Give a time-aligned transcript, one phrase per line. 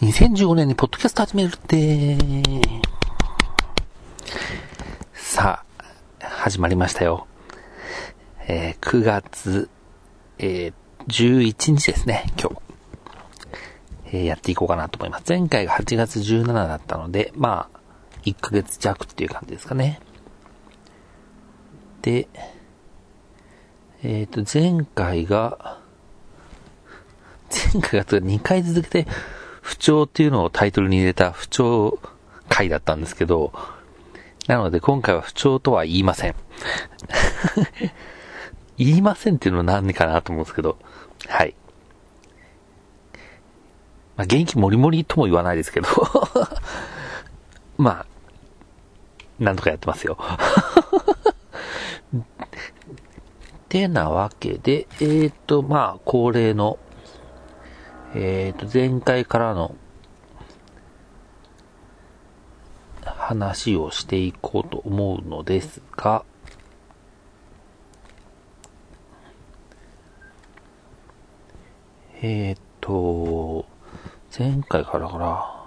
[0.00, 2.18] 2015年にポッドキャスト始めるって、
[5.14, 5.64] さ
[6.20, 7.26] あ、始まりましたよ。
[8.46, 9.70] えー9月、
[10.38, 10.74] えー
[11.06, 12.56] 11日ですね、今日。
[14.08, 15.24] えーやっていこうかなと思います。
[15.26, 17.78] 前回が8月17だったので、まあ、
[18.24, 20.00] 1ヶ月弱っていう感じですかね。
[22.02, 22.28] で、
[24.02, 25.80] えっ、と、前回が、
[27.72, 29.10] 前回が2回続けて
[29.66, 31.98] 不調っていうのをタイトルに入れた不調
[32.48, 33.52] 回だったんですけど、
[34.46, 36.36] なので今回は不調とは言いません。
[38.78, 40.78] 言いませんっていうのは何かなと思うんですけど、
[41.26, 41.56] はい。
[44.16, 45.88] まあ、元気もりもりとも言わないですけど、
[47.76, 48.06] まあ、
[49.40, 50.16] なんとかやってますよ。
[53.68, 56.78] てなわけで、えっ、ー、と、まあ、恒例の、
[58.18, 59.74] えっ、ー、と、前回からの
[63.02, 66.24] 話をしていこうと思うのですが、
[72.22, 73.66] えっ、ー、と、
[74.36, 75.66] 前回からから、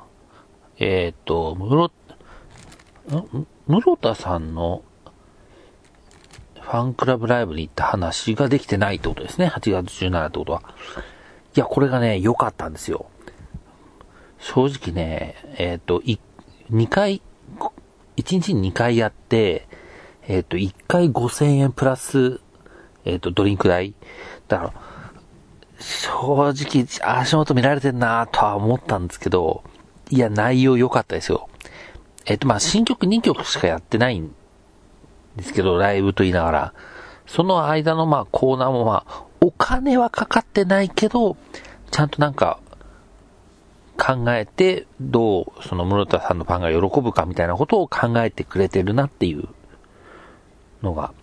[0.80, 3.48] えっ、と、むろ、ん？
[3.68, 4.84] 室田さんの
[6.60, 9.46] ファンクラブライブに行った話ができてないってことですね。
[9.48, 10.64] 8月17ってことは。
[11.60, 13.08] いや、これがね、良かったんですよ。
[14.38, 16.18] 正直ね、えっ、と、い、
[16.72, 17.22] 2回、
[18.16, 19.68] 1日に2回やって、
[20.26, 22.40] えっ、と、1回5000円プラス、
[23.04, 23.94] えっ、と、ドリンク代。
[24.48, 24.74] だから、
[25.82, 29.66] 正直、足元見られてんなとは思ったんですけど、
[30.10, 31.50] いや、内容良かったですよ。
[32.26, 34.34] えっ、と、まあ、新曲2曲しかやってないん
[35.36, 36.74] ですけど、ライブと言いながら、
[37.28, 41.38] その間のまあコーナーもまあ、お金はかかってないけど、
[41.92, 42.60] ちゃんとなんか、
[43.98, 49.50] 考えて、どう、その室田さんのファンが喜ぶかみたいなことを考えてくれてるなっていう
[50.82, 51.14] のが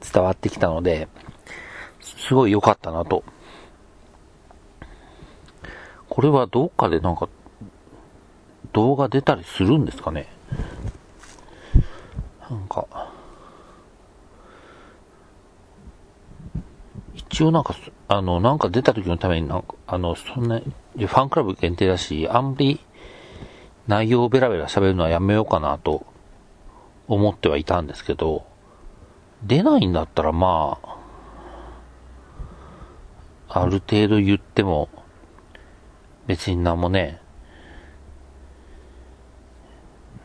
[0.00, 1.08] 伝わってきたので、
[2.00, 3.24] すごい良かったなと。
[6.08, 7.28] これはどっかでなんか、
[8.72, 10.28] 動画出たりするんですかね
[12.48, 13.07] なんか、
[17.30, 17.76] 一応なんか、
[18.08, 22.80] あの、なんか出た時のためになんか、あの、そんな、ファンクラブ限定だし、あんまり
[23.86, 26.06] 内容をベラベラ喋るのはやめようかなと
[27.06, 28.46] 思ってはいたんですけど、
[29.42, 30.78] 出ないんだったらま
[33.48, 34.88] あ、ある程度言っても、
[36.26, 37.20] 別になんもね、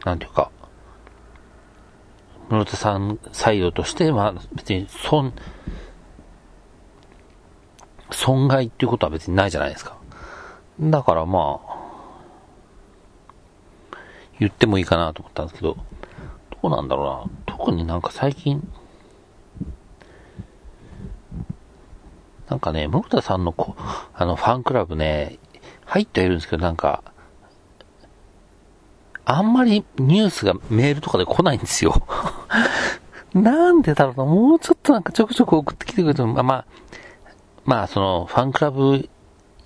[0.05, 0.51] なんていうか、
[2.49, 5.33] 室田さんサイドとして、まあ別に損、
[8.23, 9.97] 損害っていうことは別にないじゃないですか。
[10.79, 11.73] だからまあ、
[14.39, 15.75] 言ってもいいかなと思ったんですけど、
[16.61, 17.57] どうなんだろうな。
[17.57, 18.65] 特になんか最近、
[22.47, 23.75] なんかね、室田さんのこ
[24.13, 25.37] あのファンクラブね、
[25.83, 27.03] 入ってはいるんですけど、なんか、
[29.25, 32.07] あんまりニュースがメールとかで来ないんですよ。
[33.35, 36.65] なんでだろうな、もうちょっとなんかちょくちょく送ってきてくれても、まあ
[37.65, 39.09] まあ、そのファンクラブ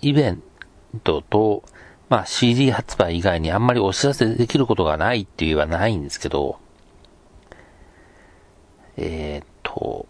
[0.01, 0.43] イベン
[1.03, 1.63] トと、
[2.09, 6.59] まあ CD 発売以外にあんまりお知らせできることがないっていうはないんですけど、
[8.97, 10.07] えー、っと、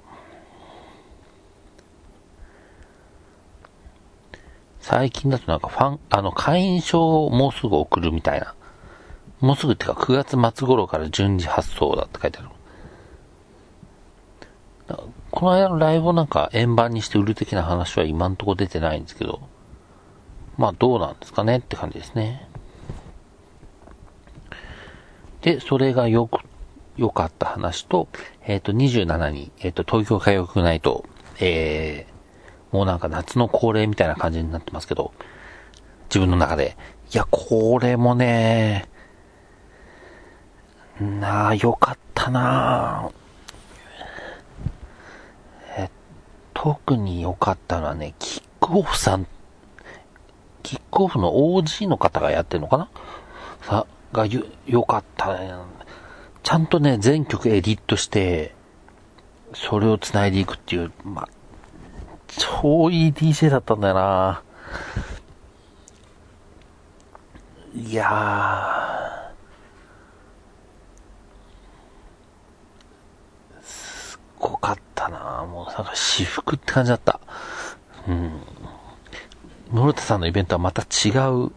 [4.80, 8.54] 最近だとなんかファン、あの会員証をもうすぐ送るみたいな。
[9.40, 12.50] もうすぐっていうか9月末頃から順次発送だって書いてある。
[15.38, 19.48] この間のライブをなんか円盤にして売る的な話は今んとこ出てないんですけど、
[20.58, 22.50] まあどうなんですかねって感じですね。
[25.44, 26.40] で、それがよく、
[26.96, 28.08] 良かった話と、
[28.48, 31.06] えっ、と、27に、えっ、と、東京歌謡曲ナイト、
[31.40, 35.14] えー、もうなんか夏の恒例みたいな感じになってますけど、
[36.10, 36.76] 自分の中で。
[37.14, 38.90] いや、これもね、
[41.00, 43.27] なあ、よかったなえ、
[46.68, 49.26] 特に良かったのはね、キックオフさん、
[50.64, 52.90] キックオフの OG の方がやってるのかな？
[53.62, 54.26] さ、が、
[54.66, 55.54] 良かったね。
[56.44, 58.54] ちゃんとね、全曲エディットして、
[59.54, 61.30] それを繋いでいくっていう、まあ、
[62.28, 64.44] 超いい DJ だったんだよな。
[67.74, 75.08] いやー、すっごかった
[75.78, 77.20] なんか私服って感じだった。
[78.08, 78.42] うん。
[79.72, 81.52] 室田さんのイベントはまた違う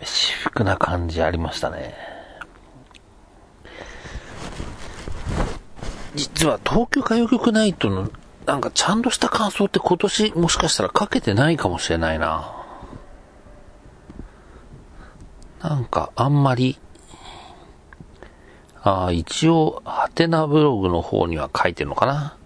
[0.00, 1.94] 私服な感じありましたね。
[6.14, 8.10] 実は東京歌謡曲ナイトの
[8.46, 12.56] なんかちゃんとした感想って今年もしかしたらかけてないかもしれないな。
[15.62, 16.78] なんかあんまり、
[18.82, 22.36] あ、一応、ハテナブログの方には書いてるのかな。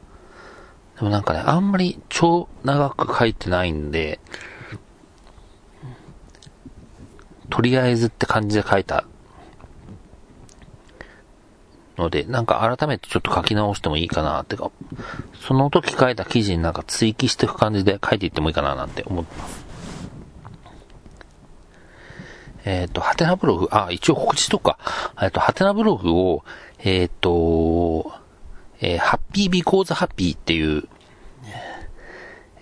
[0.96, 4.20] でもなんかね、あんまり超長く書いてないんで、
[7.50, 9.04] とりあえずって感じで書いた
[11.96, 14.70] ので、なんか改めてちょっと書き直してもいいかなってか、
[15.40, 19.63] その時書いた記事になんか追記していく感じで書いていってもいいかななんて思ってます。
[22.64, 24.78] えっ、ー、と、ハテナブログ、あ、一応告知とか、
[25.20, 26.44] えっ、と、ハテナブログを、
[26.78, 28.12] えっ、ー、と、
[28.80, 30.88] えー、ハッピービコーズハッピーっていう、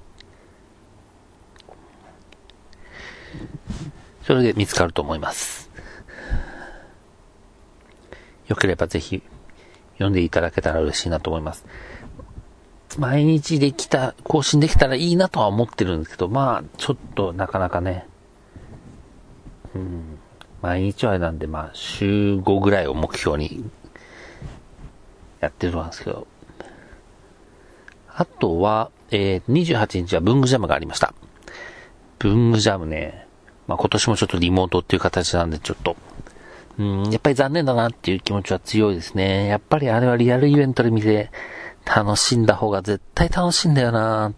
[4.22, 5.70] それで見つかると思います。
[8.48, 9.22] よければぜひ
[9.94, 11.64] 読んでいただけたら嬉しいなと思います。
[12.98, 18.06] 毎日できた、更新できたらいいなとは思ってるんですけど、まあ、ちょっとなかなかね、
[19.74, 20.18] うん、
[20.60, 23.64] 毎日はなんで、まあ、週5ぐらいを目標に
[25.40, 26.26] やってるんですけど、
[28.14, 31.14] あとは、えー、28日は文具ジャムがありました。
[32.22, 33.26] 文具ジャムね、
[33.66, 35.96] まあ、今年もちょっとリモートっていう形なんでちょっと、
[36.78, 39.46] うん、やっぱり残念だなっていう気持ちは強いですね。
[39.46, 41.30] やっぱりあれはリアルイベントで見て
[41.84, 44.32] 楽しんだ方が絶対楽しいんだよな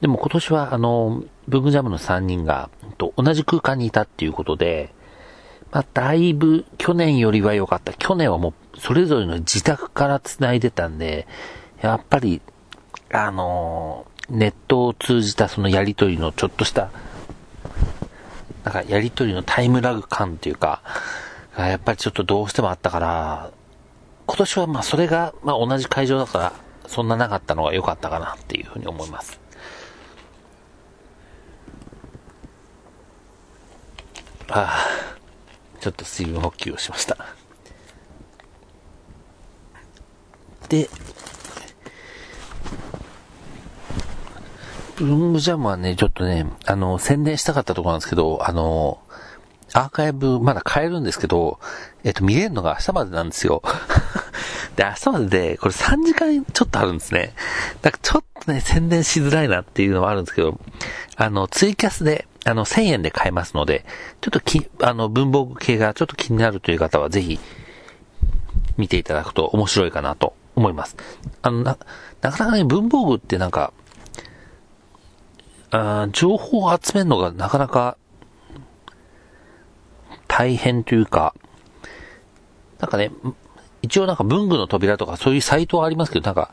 [0.00, 4.94] でも今年はあの、ブグジャムの3人が、と同じ空間にいたっていうことで、
[5.72, 7.92] まあ、だいぶ去年よりは良かった。
[7.92, 11.26] 去年はもうそれぞれの自宅から繋いでたんで、
[11.82, 12.40] やっぱり、
[13.12, 16.90] あのー、ネットを通じたそのやりとりのちょっとした
[18.68, 20.82] なんかやりとりのタイムラグ感っていうか、
[21.56, 23.50] やっぱりちょっとどうしてもあったから、
[24.26, 26.52] 今年はまあそれが、まあ同じ会場だから、
[26.86, 29.40] そんななかったのが良かったかなっていうふうに思います。
[34.50, 37.16] ああ、ちょっと水分補給をしました。
[40.68, 40.90] で、
[45.04, 49.00] 文具ジャムはね、ちょっとね、あの、宣伝したかったところなんですけど、あの、
[49.74, 51.58] アーカイブまだ買えるんですけど、
[52.04, 53.62] えっと、見れるのが明日までなんですよ。
[54.76, 57.34] で、明日までで、これ3時間ちょっとあるんですね。
[57.82, 60.58] だからちょっとね、宣伝しづらいなっていうのはあるんですけど、
[61.16, 63.84] あの、ツイキャスで、あの、1000円で買えますので、
[64.20, 67.38] ちょっとき、あの、文房具系がちょっと気になるという方は、ぜひ、
[68.76, 70.96] 見ていただくと面白いかなと思います。
[71.42, 71.76] あの、な、
[72.22, 73.72] なかなかね、文房具ってなんか、
[75.70, 77.96] あ情報を集めるのがなかなか
[80.26, 81.34] 大変というか、
[82.78, 83.10] なんかね、
[83.82, 86.52] 一応なんか文具の扉とかそういうサイトはありますけど、なんか、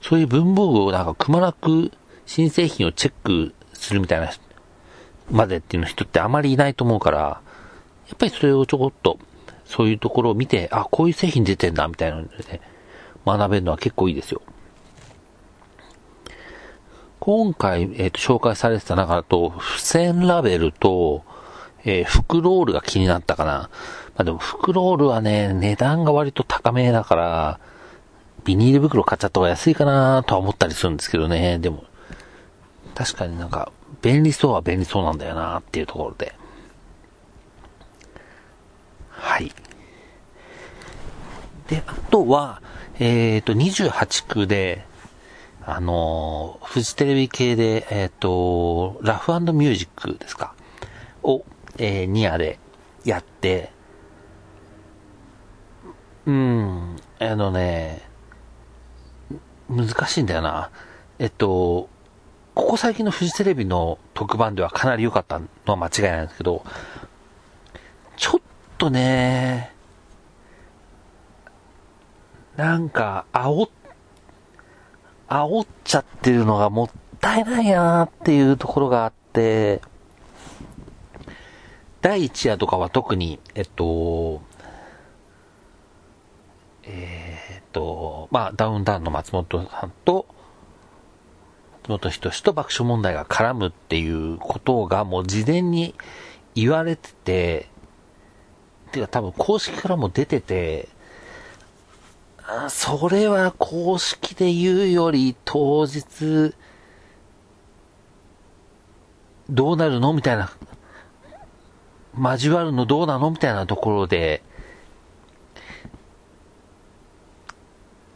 [0.00, 1.90] そういう文房具をなんかくまなく
[2.26, 4.30] 新製品をチェックするみたいな
[5.30, 7.40] までっていうの人ってあまりいないと思うから、や
[8.14, 9.18] っぱりそれをちょこっと、
[9.64, 12.60] そういうところを見て、あ、こういう製品出てんだみたいなので、ね、
[13.26, 14.42] 学べるのは結構いいですよ。
[17.24, 21.24] 今回、え、ー、と、紹介されてた中だと、付箋ラベルと、
[21.82, 23.52] えー、フクロールが気になったかな。
[23.52, 23.70] ま
[24.16, 27.60] あでも、フクロールはね、値段が割と高めだから、
[28.44, 31.58] ビニール袋買っちゃった方が安いかなとは思ったりするんですけどね。
[31.58, 31.84] でも、
[32.94, 36.34] 確かになんか、便利そうは便利そうなんだよなっていうところで。
[39.08, 39.50] はい。
[41.68, 42.60] で、あとは、
[42.98, 44.84] えっ、ー、と、28区で、
[45.66, 50.54] あの、フジテレビ系で、えっ、ー、と、ラフミュージックですか？
[51.22, 51.42] を、
[51.78, 52.58] えー、ニアで
[53.04, 53.70] やって、
[56.26, 58.02] うん、あのね、
[59.68, 60.70] 難しいんだよな。
[61.18, 61.88] えっと、
[62.54, 66.62] ここ最近のフジテレビの特番ではかなり良かったのは間違いないんですけど、
[68.16, 68.40] ちょっ
[68.76, 69.72] とね、
[72.56, 73.70] なんか、煽っ
[75.28, 76.90] 煽っちゃってるのがもっ
[77.20, 79.80] たいないなっていうところがあって、
[82.02, 84.42] 第1夜とかは特に、えっと、
[86.82, 90.26] えー、っと、まあ、ダウンタウンの松本さんと、
[91.88, 95.94] 松本人志と爆笑問題が絡むっていうことがもう事前に
[96.54, 97.68] 言われてて、
[98.92, 100.88] てか多分公式からも出てて、
[102.68, 106.54] それは公式で言うより当日、
[109.48, 110.12] どうなるの？
[110.12, 110.50] みたいな、
[112.18, 113.30] 交わるのどうなの？
[113.30, 114.42] みたいなところで、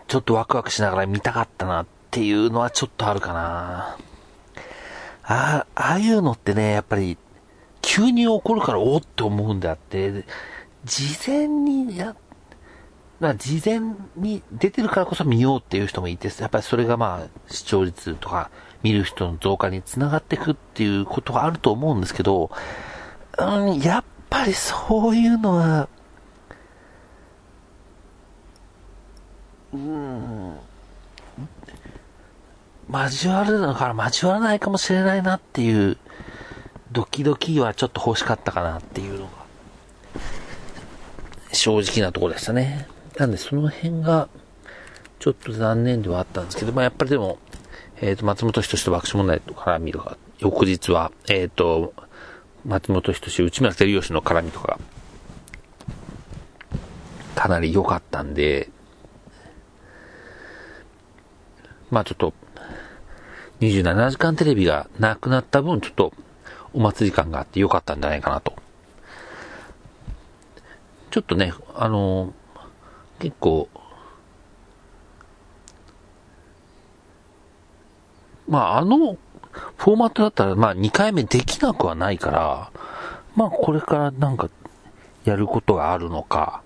[0.06, 3.96] ちょっとワクワクしながら見たかったなっていうのはちょっとあるかな。
[5.22, 7.18] ああ、ああいうのってね、やっぱり、
[7.82, 10.24] 急に起こるからおって思うんであって、
[10.84, 12.16] 事前にや、
[13.20, 13.80] まあ、事前
[14.16, 18.50] に出てるからこそ見ようっていう人もいて、やっぱりそれがまあ、視聴率とか、
[18.82, 22.50] 見る人の増加につながっていくっていうことがあると思うんですけど、
[23.38, 25.88] うん、やっぱりそういうのは、
[29.72, 30.56] うん、
[32.90, 35.98] 交わるのから交わらないかもしれないなっていう、
[36.92, 39.30] ドキドキはちょっと欲しかったかなっていうのが、
[41.52, 42.86] 正直なところでしたね。
[43.18, 44.28] なんでその辺が、
[45.18, 47.38] ちょっと残念ではあったんですけど、まあやっぱりでも、
[48.00, 51.92] えっ、ー、と、松本人志と爆笑問題と絡みとか、翌日は、えっ、ー、と、
[52.64, 54.78] 松本人志、内村照吉の絡みとか、
[57.34, 58.70] かなり良かったんで、
[61.90, 62.32] まあちょっと、
[63.60, 66.12] 27時間テレビがなくなった分、ちょっと、
[66.72, 68.54] お祭り感があって良かったんじゃないかなと。
[71.10, 72.32] ちょっとね、あの
[73.18, 73.68] 結構、
[78.48, 79.16] まあ、あの、
[79.76, 82.70] フォーマットだったら、まあ、2回目できなくはないから、
[83.36, 84.48] まあ、これからなんか、
[85.24, 86.62] やることがあるのか、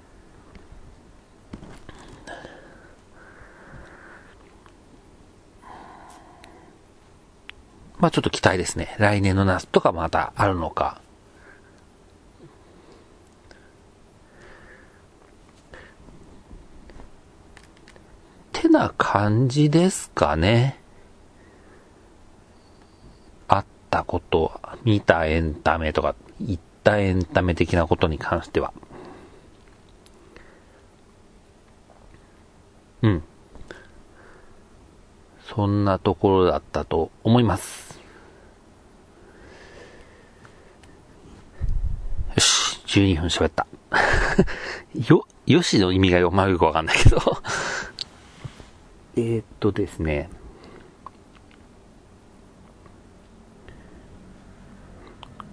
[7.99, 8.97] まあちょっと期待ですね。
[8.99, 11.02] 来年の夏とかまたあるのか。
[18.63, 20.79] てな感じですかね。
[23.49, 28.73] あったこと、見たエンタメとか、言ったエンタメ的なことに関しては。
[33.03, 33.23] うん。
[35.53, 38.01] そんなところだったと思います。
[42.37, 43.67] よし12分喋った。
[44.95, 47.19] よ、よしの意味がよ、まよくわかんないけど
[49.17, 50.31] えっとですね。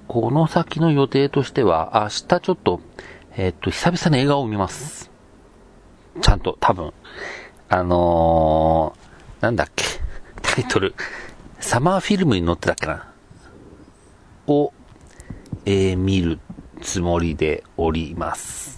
[0.08, 2.82] この先の予定としては、明日ちょっと、
[3.36, 5.12] えっ、と、久々に映画を見ます。
[6.22, 6.94] ちゃんと、多分。
[7.68, 9.86] あのー、なんだっけ。
[10.42, 10.96] タイトル。
[11.60, 13.12] サマーフィルムに載ってたっけな。
[14.48, 14.74] を、
[15.66, 16.40] えー、見る
[16.82, 18.69] つもりでおります。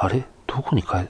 [0.00, 0.24] あれ？
[0.46, 1.08] どこに帰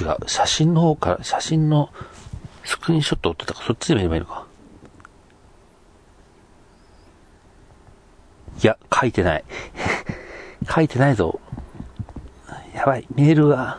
[0.00, 0.16] 違う。
[0.26, 1.90] 写真の方から、写真の
[2.64, 4.46] スクリーンショットを撮ったから、そっちで見ればいいのか。
[8.62, 9.44] いや、書いてない。
[10.68, 11.40] 書いてないぞ。
[12.74, 13.78] やばい、メールが。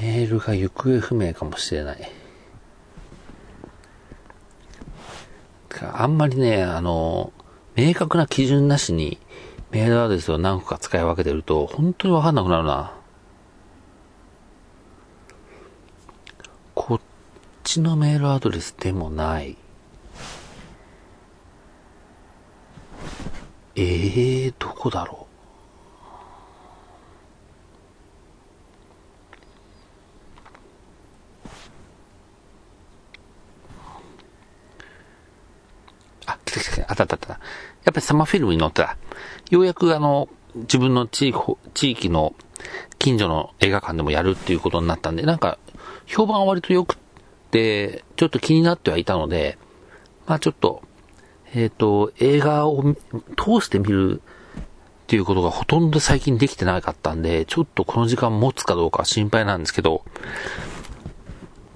[0.00, 2.10] メールが行方不明かもしれない。
[5.92, 7.32] あんまりね、あの、
[7.74, 9.18] 明確な基準なしに
[9.70, 12.92] メールアドレスを何個か使い分けてると、本当にわかんなくなるな。
[16.74, 17.00] こっ
[17.62, 19.56] ちのメールアドレスでもない。
[23.76, 25.30] えー、どこだろう？
[36.26, 36.90] あ、来た来たた。
[36.90, 37.28] あったあったあった。
[37.28, 37.38] やっ
[37.86, 38.96] ぱりサマーフィルムに載った
[39.50, 41.38] ようやくあの、自分の地域
[41.74, 42.34] 地域の
[42.98, 45.58] 近所の映画館でもやるっていうことになったんで、なんか、
[46.06, 46.96] 評判は割と良く
[47.50, 49.58] で、ちょっと気になってはいたので、
[50.26, 50.82] まあちょっと、
[51.52, 52.94] えっ、ー、と、映画を
[53.36, 60.04] 通して見るっていうことがほとんど最近できてなかったんで、ちょっとこの時間持つかどうか心配なんですけど、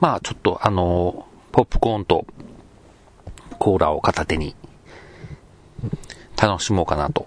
[0.00, 2.26] まあちょっとあの、ポップコーンと
[3.58, 4.54] コーラを片手に
[6.40, 7.26] 楽しもうかなと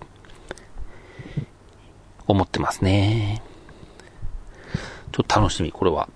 [2.28, 3.42] 思ってますね。
[5.12, 6.10] ちょっと楽しみ、これは。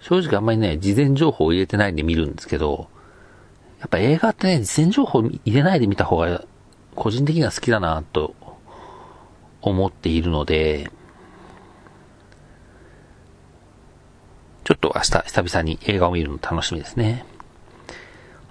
[0.00, 2.88] 正直あんまりね、事前情報を入れてないで見るんですけど、
[3.80, 6.44] やっぱ映画ってね、事前情報入れないで見た方が、
[6.94, 8.34] 個人的には好きだなと
[9.60, 10.90] 思っているので、
[14.64, 17.26] ちょっと明日久々に映画を見るの楽しみですね。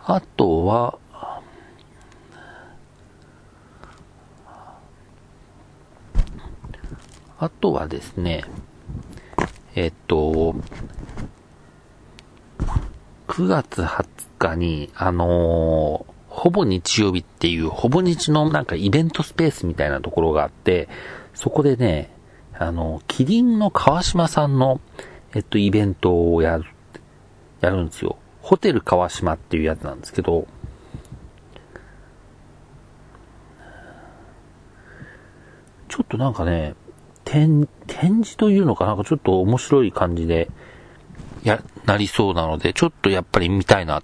[0.06, 1.00] あとは、
[7.40, 8.44] あとはですね、
[9.76, 10.56] えっと、
[13.28, 14.06] 9月20
[14.40, 20.90] 日に、あのー、ほぼ日曜日っていう、ほぼ日のなんかイベントスペースみたいなところがあって、
[21.34, 22.14] そこでね、
[22.60, 24.82] あの、キリンの川島さんの、
[25.34, 26.66] えっと、イベントをやる、
[27.62, 28.18] やるんですよ。
[28.44, 30.46] ホテル川島っていうやつなんですけど、
[35.88, 36.76] ちょっとなんかね、
[37.24, 40.50] 展、展示というのかなんかちょっと面白い感じで、
[41.44, 44.04] や、なりそうなので、ちょっとやっぱり見たいな。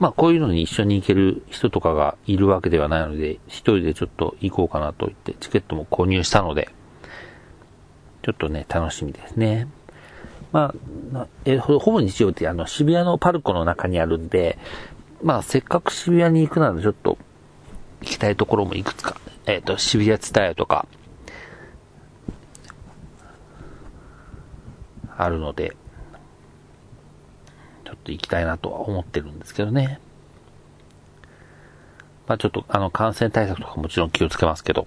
[0.00, 6.68] まあこういうのに一緒に行ける人とかがいるわけではないので、一人でちょっと行こうかなと言ってチケットも購入したので、
[8.22, 9.68] ちょっとね、楽しみですね。
[10.56, 10.72] ま
[11.14, 14.58] あ、えほぼ日曜日ってあの渋谷のパルコの中にあるんで、
[15.22, 17.18] まあせっかく渋谷に行くならちょっと
[18.00, 20.86] 行きたいところもいくつか、えっ、ー、と渋谷ツタヤとか、
[25.18, 25.76] あるので、
[27.84, 30.00] ちょっと行きたいなとは思ってるんですけどね。
[32.26, 34.86] まあちょっとあの感染対策とかもちろん気をつけますけど、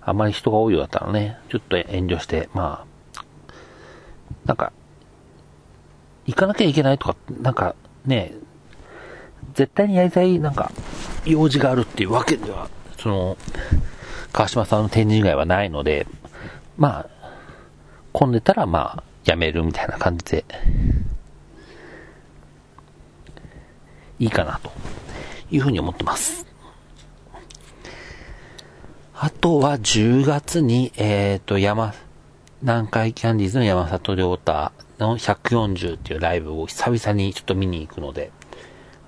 [0.00, 2.95] あまり人が多いようだったらね、ちょっと遠慮して、まあ、
[4.44, 4.72] なんか、
[6.26, 8.34] 行かなきゃいけないとか、なんかね、
[9.54, 10.70] 絶対にやりたい、なんか、
[11.24, 12.68] 用事があるっていうわけでは、
[12.98, 13.36] その、
[14.32, 16.06] 川島さんの展示以外はないので、
[16.76, 17.08] まあ、
[18.12, 20.44] 混んでたらまあ、やめるみたいな感じで、
[24.18, 24.70] いいかなと
[25.50, 26.46] いうふうに思ってます。
[29.14, 31.94] あとは10月に、えっ、ー、と、山、
[32.62, 38.32] 南海キャンディーズの山里亮太の140っていうライブを久々にちょっと見に行くので、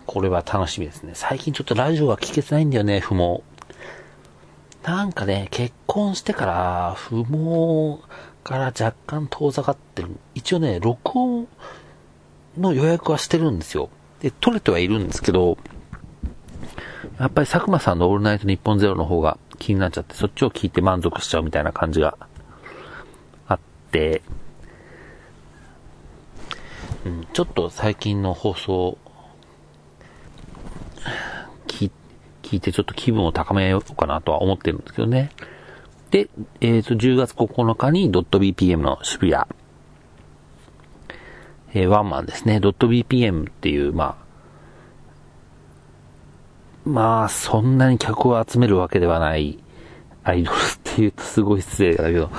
[0.06, 1.12] これは楽しみですね。
[1.14, 3.42] 最近ちょっとラジオが聞けてないんだよね、不毛。
[4.82, 8.02] なんかね、結婚してから、不毛
[8.44, 10.10] から若干遠ざかってる。
[10.34, 11.48] 一応ね、録音
[12.58, 13.88] の予約はしてるんですよ。
[14.20, 15.56] で、撮れてはいるんですけど、
[17.18, 22.18] やっぱり佐久間さんのオールナイトニッポンゼロの方が気になっちゃって、そっちを聞いて満足しちゃうみたいな感じが、
[27.04, 28.98] うん、ちょっと最近の放送、
[32.48, 35.30] 聞いてちょっと気分を高めようかなとは思ってるんですけどね。
[36.10, 36.30] で、
[36.62, 39.44] えっ、ー、と、10月9日に .bpm の渋谷、
[41.74, 42.56] えー、ワンマンですね。
[42.56, 44.16] .bpm っていう、ま
[46.86, 49.58] あ、まあ、そんなに客を集めるわけではない
[50.24, 52.30] アイドルっていうとすごい失礼だけど、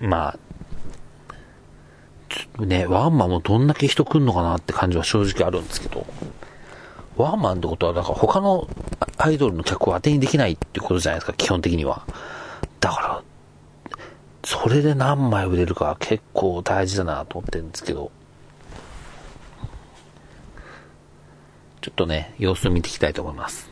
[0.00, 0.36] ま
[2.58, 6.06] あ、ね、ワンマンもどんだけ人来んのかなって感じは正直あるんですけど、
[7.16, 8.68] ワンマンってことは、だから他の
[9.16, 12.06] アイドルの客を当てにできないってことじゃないですか、基本的には。
[12.80, 13.22] だから、
[14.44, 18.10] それで何枚売れるか結構大事だなと思ってるんですけど、
[21.80, 23.70] ちょっとね、様子を見ていきたいと思います。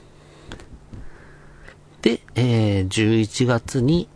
[2.00, 4.08] で、えー、11月に、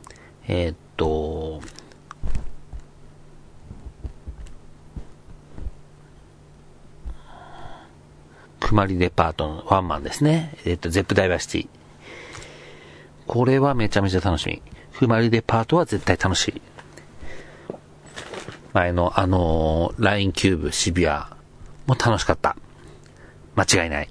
[0.47, 1.61] えー、っと、
[8.69, 10.55] くまりデパートのワンマンですね。
[10.67, 11.69] えっ、と、ゼップダイバーシティ。
[13.27, 14.61] これはめちゃめちゃ楽しみ。
[14.99, 16.61] くまりデパートは絶対楽しい。
[18.75, 21.19] 前のあのー、ラインキューブ渋谷
[21.87, 22.59] も楽しかった。
[23.57, 24.09] 間違いない。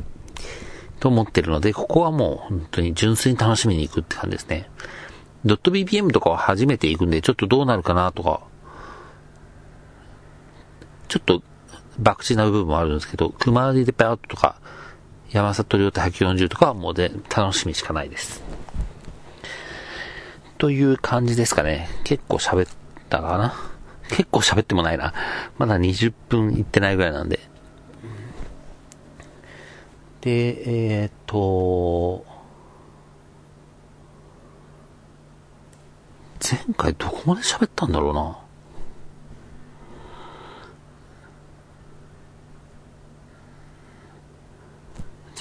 [0.99, 4.71] と思ってるので、ここはもう本当に純粋に楽しみに行くって感じですね。
[5.45, 8.41] ドット BPM とかは初めて行くんで、ちょっとどうなるかなとか、
[11.09, 11.43] ちょっと
[12.01, 14.59] 博打な部分もあるんですけど、熊リデパートとか、
[15.31, 18.41] 山里亮太140とかはもうで楽しみしかないです。
[20.57, 21.89] という感じですかね。
[22.03, 22.73] 結構喋っ
[23.09, 23.53] たかな
[24.09, 25.13] 結構喋ってもないな。
[25.57, 27.39] まだ20分いってないぐらいなんで。
[30.21, 32.25] で、えー、っと、
[36.41, 38.37] 前回どこまで喋ったんだろうな。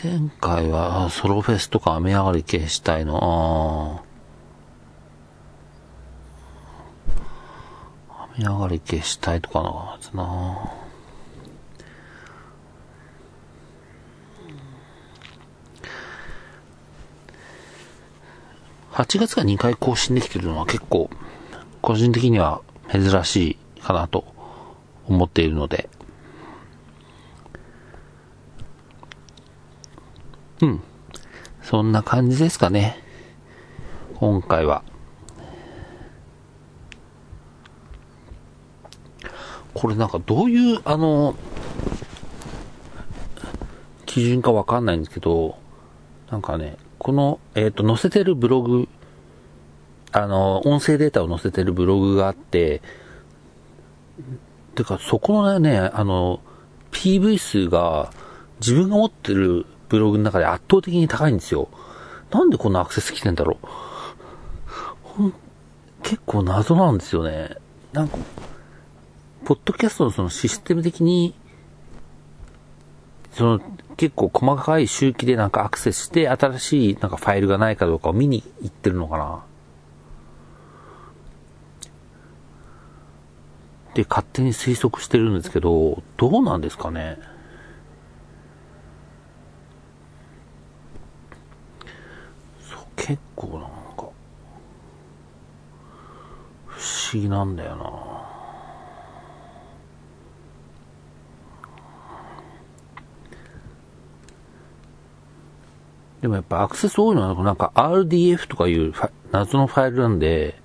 [0.08, 4.04] 前回はソロフェスとか雨上がり系したいの。
[8.36, 10.70] 雨上がり系したいとかなはずな。
[18.92, 21.10] 8月が2回更新できてるのは結構、
[21.82, 22.60] 個人的には
[22.92, 24.24] 珍しいかなと
[25.08, 25.88] 思っているので、
[30.66, 30.82] うん。
[31.62, 32.98] そんな感じですかね。
[34.16, 34.82] 今回は。
[39.74, 41.36] これなんかどういう、あの、
[44.06, 45.58] 基準かわかんないんですけど、
[46.30, 48.88] なんかね、この、えっ、ー、と、載せてるブログ、
[50.12, 52.80] あの、音声データを載せてるブログがあって、
[54.74, 56.40] てか、そこのね、あの、
[56.90, 58.10] PV 数が
[58.60, 61.68] 自分が持ってるブログの中で圧倒的に高いんですよ。
[62.30, 63.58] なんでこんなアクセス来てんだろ
[65.18, 65.32] う。
[66.02, 67.56] 結構謎なんですよね。
[67.92, 68.16] なんか、
[69.44, 71.34] ポッドキャストのそのシステム的に、
[73.32, 73.60] その
[73.96, 79.44] 結構細かい周期でなんかアクセスして新しいなんかファイルがないかどうかを見に行ってるのかな。
[83.94, 87.18] で、勝手に推測してるんですけど、どうなんですかね。
[92.96, 93.60] 結構なん
[93.96, 94.08] か、
[96.66, 96.82] 不
[97.20, 98.16] 議なんだよな。
[106.22, 108.92] でもやっぱアクセス多いのはなんか RDF とかいう
[109.30, 110.60] 謎のファイルなんで、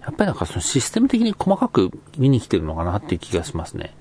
[0.00, 3.94] やっぱりなんかそのシステム的に細かく見に来てるのかなっていう気がしますね。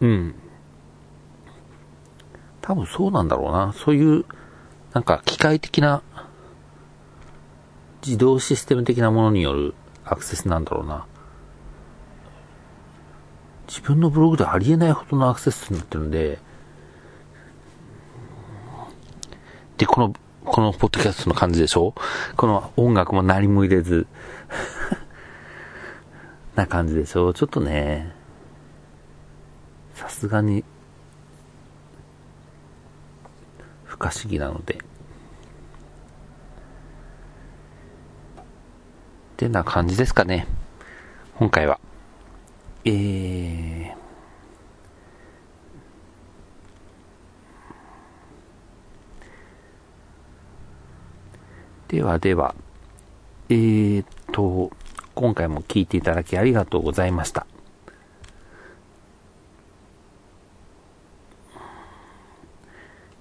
[0.00, 0.34] うん。
[2.60, 3.72] 多分そうなんだろうな。
[3.72, 4.24] そういう
[4.92, 6.02] なんか機械的な
[8.04, 11.04] 自動システム的なものによるアクセスなんだろうな。
[13.66, 16.38] 自分のブログでありえないほどのアクセスになってるんで、
[19.76, 21.94] で、この、このポッドキャストの感じでしょ？
[22.36, 24.06] この音楽も何も入れず。
[26.56, 27.34] な感じでしょ？
[27.34, 28.14] ちょっとね、
[29.94, 30.64] さすがに
[33.84, 34.78] 不可思議なので。
[39.38, 40.48] てな感じですかね。
[41.36, 41.78] 今回は。
[42.84, 43.94] えー、
[51.86, 52.56] ではでは、
[53.48, 54.72] えーと、
[55.14, 57.46] 今回も聞いていただきありがとうございました。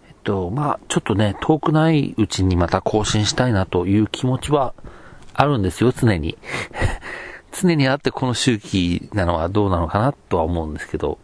[0.07, 4.73] えっと、まあ、ちょっとね、遠くないうちにまた更新したいなという気持ちは
[5.37, 6.37] あるんですよ、常に。
[7.53, 11.19] 常にあってこの周期なのはどうなのかなとは思うんですけど。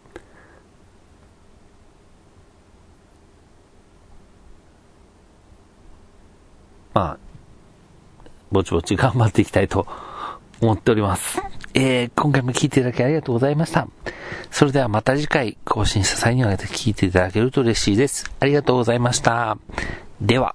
[6.94, 7.18] まあ、
[8.52, 9.84] ぼちぼち頑張っていきたいと
[10.60, 11.42] 思っております。
[11.74, 13.88] えー、今回も聞いていただきありがとうございました。
[14.52, 18.32] それではまた次回更新した際には聞いていただけると嬉しいです。
[18.38, 19.58] ありがとうございました。
[20.20, 20.54] では。